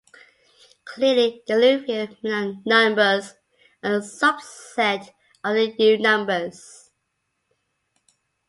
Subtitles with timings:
[0.83, 3.35] Clearly the Liouville numbers
[3.83, 5.11] are a subset
[5.43, 6.89] of the U numbers.